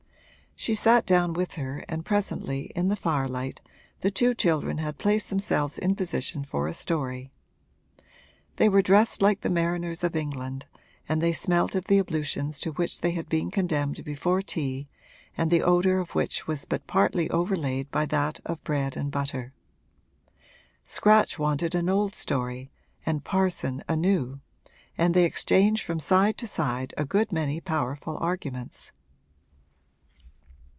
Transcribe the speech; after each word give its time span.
She 0.53 0.75
sat 0.75 1.07
down 1.07 1.33
with 1.33 1.53
her 1.55 1.83
and 1.89 2.05
presently, 2.05 2.71
in 2.75 2.89
the 2.89 2.95
firelight, 2.95 3.61
the 4.01 4.11
two 4.11 4.35
children 4.35 4.77
had 4.77 4.99
placed 4.99 5.31
themselves 5.31 5.79
in 5.79 5.95
position 5.95 6.43
for 6.43 6.67
a 6.67 6.73
story. 6.73 7.31
They 8.57 8.69
were 8.69 8.83
dressed 8.83 9.23
like 9.23 9.41
the 9.41 9.49
mariners 9.49 10.03
of 10.03 10.15
England 10.15 10.67
and 11.09 11.19
they 11.19 11.33
smelt 11.33 11.73
of 11.73 11.85
the 11.85 11.97
ablutions 11.97 12.59
to 12.59 12.73
which 12.73 13.01
they 13.01 13.09
had 13.11 13.27
been 13.27 13.49
condemned 13.49 14.03
before 14.03 14.43
tea 14.43 14.87
and 15.35 15.49
the 15.49 15.63
odour 15.63 15.97
of 15.97 16.11
which 16.13 16.45
was 16.45 16.65
but 16.65 16.85
partly 16.85 17.27
overlaid 17.31 17.89
by 17.89 18.05
that 18.07 18.39
of 18.45 18.63
bread 18.63 18.95
and 18.95 19.09
butter. 19.09 19.53
Scratch 20.83 21.39
wanted 21.39 21.73
an 21.73 21.89
old 21.89 22.13
story 22.13 22.69
and 23.03 23.23
Parson 23.23 23.83
a 23.89 23.95
new, 23.95 24.41
and 24.95 25.15
they 25.15 25.25
exchanged 25.25 25.83
from 25.83 25.99
side 25.99 26.37
to 26.37 26.45
side 26.45 26.93
a 26.97 27.05
good 27.05 27.31
many 27.31 27.59
powerful 27.61 28.15
arguments. 28.19 28.91